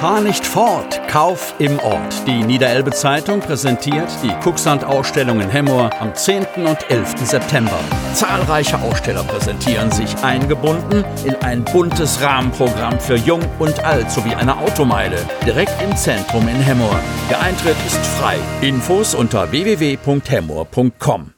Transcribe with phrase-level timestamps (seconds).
[0.00, 2.24] Fahr nicht fort, Kauf im Ort.
[2.28, 6.46] Die Niederelbe Zeitung präsentiert die Kucksand-Ausstellung in Hemmoor am 10.
[6.54, 7.28] und 11.
[7.28, 7.80] September.
[8.14, 14.56] Zahlreiche Aussteller präsentieren sich eingebunden in ein buntes Rahmenprogramm für Jung und Alt sowie eine
[14.58, 17.00] Automeile direkt im Zentrum in Hemmoor.
[17.28, 18.36] Der Eintritt ist frei.
[18.60, 21.32] Infos unter www.hemmoor.com.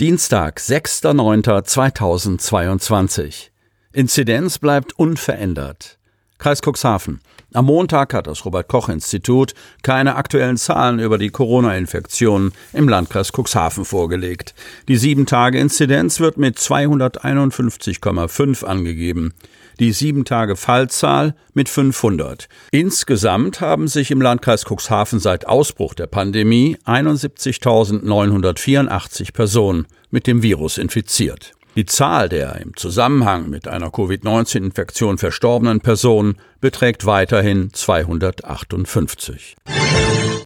[0.00, 3.50] Dienstag, 6.9.2022.
[3.92, 5.98] Inzidenz bleibt unverändert.
[6.38, 7.20] Kreis Cuxhaven.
[7.54, 9.54] Am Montag hat das Robert Koch Institut
[9.84, 14.56] keine aktuellen Zahlen über die Corona-Infektionen im Landkreis Cuxhaven vorgelegt.
[14.88, 19.34] Die 7-Tage-Inzidenz wird mit 251,5 angegeben.
[19.78, 22.48] Die 7-Tage-Fallzahl mit 500.
[22.72, 30.76] Insgesamt haben sich im Landkreis Cuxhaven seit Ausbruch der Pandemie 71.984 Personen mit dem Virus
[30.76, 31.52] infiziert.
[31.76, 39.56] Die Zahl der im Zusammenhang mit einer Covid-19-Infektion verstorbenen Personen beträgt weiterhin 258.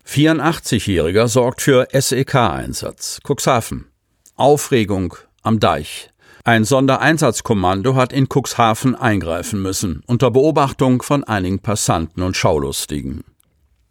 [0.07, 3.21] 84-Jähriger sorgt für SEK-Einsatz.
[3.29, 3.89] Cuxhaven.
[4.37, 6.09] Aufregung am Deich.
[6.45, 13.23] Ein Sondereinsatzkommando hat in Cuxhaven eingreifen müssen, unter Beobachtung von einigen Passanten und Schaulustigen.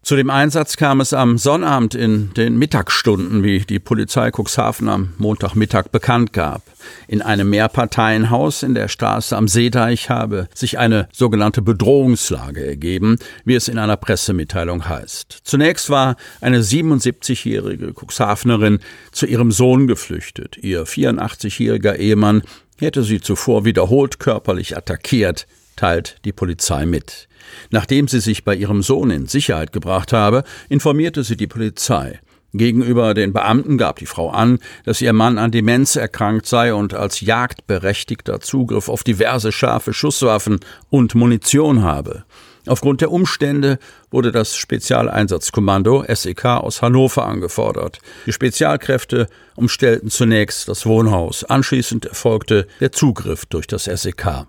[0.08, 5.14] Zu dem Einsatz kam es am Sonnabend in den Mittagsstunden, wie die Polizei Cuxhaven am
[5.18, 6.62] Montagmittag bekannt gab.
[7.10, 13.56] In einem Mehrparteienhaus in der Straße am Seedeich habe sich eine sogenannte Bedrohungslage ergeben, wie
[13.56, 15.40] es in einer Pressemitteilung heißt.
[15.44, 18.80] Zunächst war eine 77-jährige Cuxhavenerin
[19.12, 20.56] zu ihrem Sohn geflüchtet.
[20.56, 22.44] Ihr 84-jähriger Ehemann
[22.80, 25.48] hätte sie zuvor wiederholt körperlich attackiert
[25.78, 27.30] teilt die Polizei mit.
[27.70, 32.20] Nachdem sie sich bei ihrem Sohn in Sicherheit gebracht habe, informierte sie die Polizei.
[32.54, 36.94] Gegenüber den Beamten gab die Frau an, dass ihr Mann an Demenz erkrankt sei und
[36.94, 42.24] als Jagdberechtigter Zugriff auf diverse scharfe Schusswaffen und Munition habe.
[42.66, 43.80] Aufgrund der Umstände
[44.12, 48.00] wurde das Spezialeinsatzkommando SEK aus Hannover angefordert.
[48.26, 51.44] Die Spezialkräfte umstellten zunächst das Wohnhaus.
[51.44, 54.48] Anschließend erfolgte der Zugriff durch das SEK.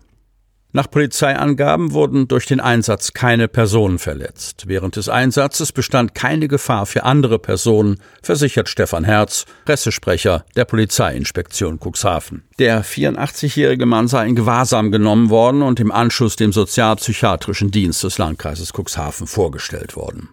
[0.71, 4.65] Nach Polizeiangaben wurden durch den Einsatz keine Personen verletzt.
[4.67, 11.79] Während des Einsatzes bestand keine Gefahr für andere Personen, versichert Stefan Herz, Pressesprecher der Polizeiinspektion
[11.81, 12.45] Cuxhaven.
[12.59, 18.19] Der 84-jährige Mann sei in Gewahrsam genommen worden und im Anschluss dem sozialpsychiatrischen Dienst des
[18.19, 20.29] Landkreises Cuxhaven vorgestellt worden.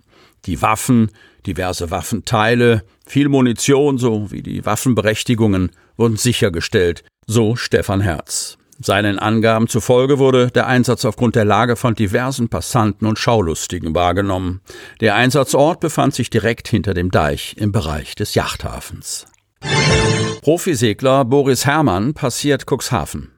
[0.47, 1.12] Die Waffen,
[1.47, 8.57] diverse Waffenteile, viel Munition sowie die Waffenberechtigungen wurden sichergestellt, so Stefan Herz.
[8.79, 14.61] Seinen Angaben zufolge wurde der Einsatz aufgrund der Lage von diversen Passanten und Schaulustigen wahrgenommen.
[14.99, 19.27] Der Einsatzort befand sich direkt hinter dem Deich im Bereich des Yachthafens.
[20.41, 23.31] Profisegler Boris Herrmann passiert Cuxhaven.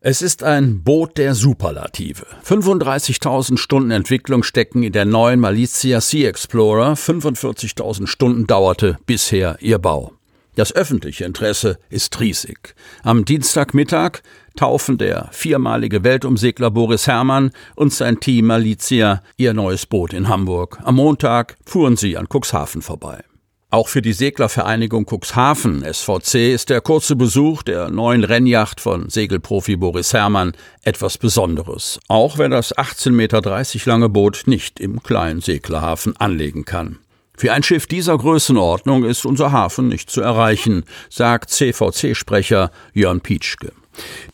[0.00, 2.26] Es ist ein Boot der Superlative.
[2.44, 6.94] 35.000 Stunden Entwicklung stecken in der neuen Malizia Sea Explorer.
[6.94, 10.12] 45.000 Stunden dauerte bisher ihr Bau.
[10.54, 12.74] Das öffentliche Interesse ist riesig.
[13.02, 14.22] Am Dienstagmittag
[14.56, 20.78] taufen der viermalige Weltumsegler Boris Herrmann und sein Team Malizia ihr neues Boot in Hamburg.
[20.84, 23.24] Am Montag fuhren sie an Cuxhaven vorbei.
[23.72, 29.76] Auch für die Seglervereinigung Cuxhaven SVC ist der kurze Besuch der neuen Rennjacht von Segelprofi
[29.76, 30.52] Boris Herrmann
[30.82, 36.98] etwas Besonderes, auch wenn das 18,30 Meter lange Boot nicht im kleinen Seglerhafen anlegen kann.
[37.34, 43.72] Für ein Schiff dieser Größenordnung ist unser Hafen nicht zu erreichen, sagt CVC-Sprecher Jörn Pietschke.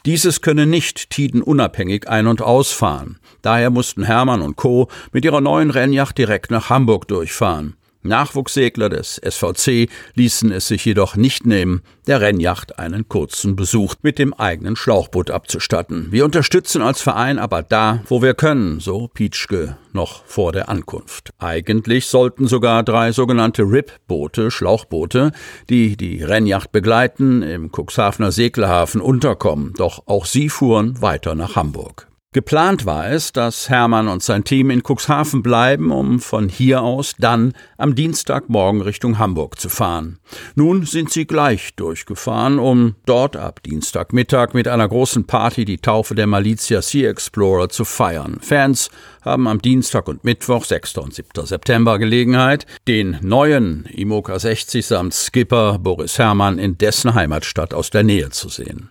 [0.07, 3.19] Dieses könne nicht tidenunabhängig ein- und ausfahren.
[3.43, 4.89] Daher mussten Hermann und Co.
[5.13, 7.77] mit ihrer neuen Rennjacht direkt nach Hamburg durchfahren.
[8.09, 14.19] Nachwuchssegler des SVC ließen es sich jedoch nicht nehmen, der Rennjacht einen kurzen Besuch mit
[14.19, 16.09] dem eigenen Schlauchboot abzustatten.
[16.11, 21.31] Wir unterstützen als Verein aber da, wo wir können, so Pietschke noch vor der Ankunft.
[21.39, 25.33] Eigentlich sollten sogar drei sogenannte RIP-Boote, Schlauchboote,
[25.69, 32.08] die die Rennjacht begleiten, im Cuxhavener Seglerhafen unterkommen, doch auch sie fuhren weiter nach Hamburg.
[32.35, 37.15] Geplant war es, dass Hermann und sein Team in Cuxhaven bleiben, um von hier aus
[37.19, 40.19] dann am Dienstagmorgen Richtung Hamburg zu fahren.
[40.55, 46.15] Nun sind sie gleich durchgefahren, um dort ab Dienstagmittag mit einer großen Party die Taufe
[46.15, 48.41] der Malizia Sea Explorer zu feiern.
[48.43, 48.91] Fans
[49.23, 50.99] haben am Dienstag und Mittwoch, 6.
[50.99, 51.47] und 7.
[51.47, 58.03] September Gelegenheit, den neuen Imoca 60 samt Skipper Boris Herrmann in dessen Heimatstadt aus der
[58.03, 58.91] Nähe zu sehen.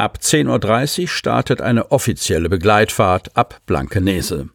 [0.00, 4.48] Ab 10.30 Uhr startet eine offizielle Begleitfahrt ab Blankenese.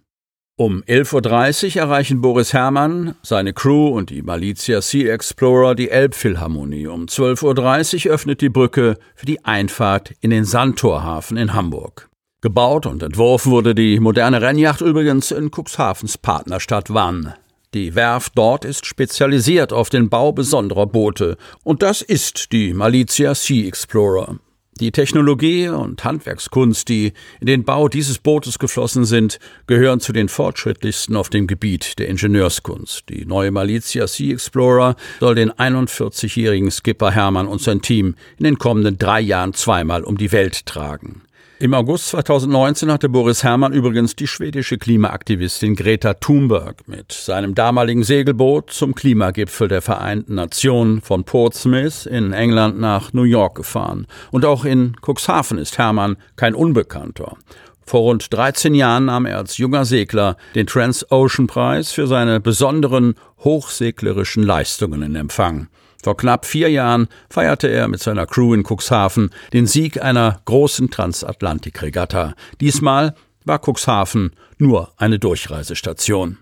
[0.57, 6.87] Um 11.30 Uhr erreichen Boris Herrmann, seine Crew und die Malizia Sea Explorer die Elbphilharmonie.
[6.87, 12.09] Um 12.30 Uhr öffnet die Brücke für die Einfahrt in den Sandtorhafen in Hamburg.
[12.41, 17.35] Gebaut und entworfen wurde die moderne Rennjacht übrigens in Cuxhavens Partnerstadt Wann.
[17.75, 23.35] Die Werft dort ist spezialisiert auf den Bau besonderer Boote, und das ist die Malizia
[23.35, 24.39] Sea Explorer.
[24.81, 30.27] Die Technologie und Handwerkskunst, die in den Bau dieses Bootes geflossen sind, gehören zu den
[30.27, 33.07] fortschrittlichsten auf dem Gebiet der Ingenieurskunst.
[33.07, 38.57] Die neue Malizia Sea Explorer soll den 41-jährigen Skipper Hermann und sein Team in den
[38.57, 41.21] kommenden drei Jahren zweimal um die Welt tragen.
[41.57, 48.03] Im August 2019 hatte Boris Herrmann übrigens die schwedische Klimaaktivistin Greta Thunberg mit seinem damaligen
[48.03, 54.05] Segelboot zum Klimagipfel der Vereinten Nationen von Portsmouth in England nach New York gefahren.
[54.31, 57.37] Und auch in Cuxhaven ist Herrmann kein Unbekannter.
[57.85, 63.15] Vor rund 13 Jahren nahm er als junger Segler den Transocean Preis für seine besonderen
[63.45, 65.69] hochseglerischen Leistungen in Empfang.
[66.05, 70.91] Vor knapp vier Jahren feierte er mit seiner Crew in Cuxhaven den Sieg einer großen
[70.91, 72.35] Transatlantikregatta.
[72.61, 76.37] Diesmal war Cuxhaven nur eine Durchreisestation.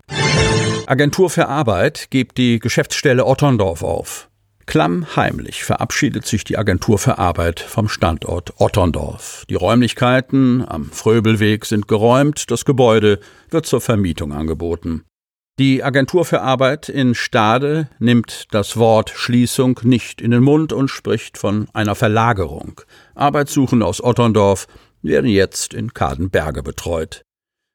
[0.86, 4.28] Agentur für Arbeit gibt die Geschäftsstelle Otterndorf auf.
[4.66, 9.46] Klammheimlich verabschiedet sich die Agentur für Arbeit vom Standort Otterndorf.
[9.48, 13.18] Die Räumlichkeiten am Fröbelweg sind geräumt, das Gebäude
[13.48, 15.04] wird zur Vermietung angeboten.
[15.60, 20.88] Die Agentur für Arbeit in Stade nimmt das Wort Schließung nicht in den Mund und
[20.88, 22.80] spricht von einer Verlagerung.
[23.14, 24.66] Arbeitssuchende aus Otterndorf
[25.02, 27.22] werden jetzt in Kadenberge betreut.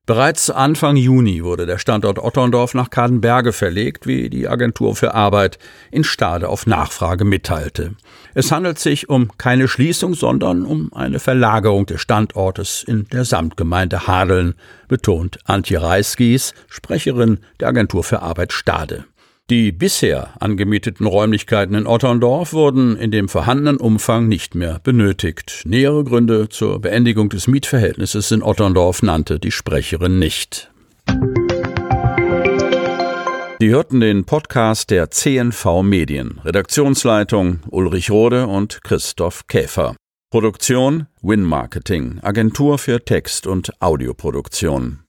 [0.09, 5.59] Bereits Anfang Juni wurde der Standort Otterndorf nach Kadenberge verlegt, wie die Agentur für Arbeit
[5.91, 7.93] in Stade auf Nachfrage mitteilte.
[8.33, 14.07] Es handelt sich um keine Schließung, sondern um eine Verlagerung des Standortes in der Samtgemeinde
[14.07, 14.55] Hadeln,
[14.87, 19.05] betont Antje Reiskies, Sprecherin der Agentur für Arbeit Stade.
[19.49, 25.63] Die bisher angemieteten Räumlichkeiten in Otterndorf wurden in dem vorhandenen Umfang nicht mehr benötigt.
[25.65, 30.69] Nähere Gründe zur Beendigung des Mietverhältnisses in Otterndorf nannte die Sprecherin nicht.
[33.59, 36.39] Sie hörten den Podcast der CNV Medien.
[36.45, 39.95] Redaktionsleitung Ulrich Rode und Christoph Käfer.
[40.31, 44.97] Produktion Win Marketing, Agentur für Text- und Audioproduktion.